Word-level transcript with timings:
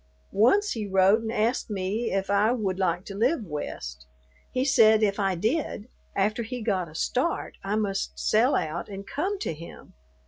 Once 0.31 0.71
he 0.71 0.87
wrote 0.87 1.21
and 1.21 1.31
asked 1.31 1.69
me 1.69 2.11
if 2.11 2.31
I 2.31 2.51
would 2.53 2.79
like 2.79 3.05
to 3.05 3.13
live 3.13 3.43
West. 3.45 4.07
He 4.49 4.65
said 4.65 5.03
if 5.03 5.19
I 5.19 5.35
did, 5.35 5.89
after 6.15 6.41
he 6.41 6.63
got 6.63 6.89
a 6.89 6.95
start 6.95 7.55
I 7.63 7.75
must 7.75 8.17
sell 8.17 8.55
out 8.55 8.89
and 8.89 9.05
come 9.05 9.37
to 9.41 9.53
him. 9.53 9.93